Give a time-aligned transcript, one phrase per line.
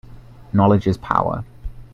[0.51, 1.45] Knowledge is power.